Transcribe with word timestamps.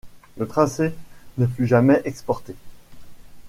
Le 0.39 0.47
Tracer 0.47 0.95
ne 1.37 1.45
fut 1.45 1.67
jamais 1.67 2.01
exporté. 2.05 2.55